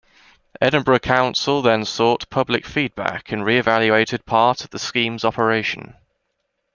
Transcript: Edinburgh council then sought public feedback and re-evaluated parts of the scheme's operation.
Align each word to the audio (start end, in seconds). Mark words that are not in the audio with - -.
Edinburgh 0.59 0.97
council 1.01 1.61
then 1.61 1.85
sought 1.85 2.27
public 2.31 2.65
feedback 2.65 3.31
and 3.31 3.45
re-evaluated 3.45 4.25
parts 4.25 4.63
of 4.63 4.71
the 4.71 4.79
scheme's 4.79 5.23
operation. 5.23 5.93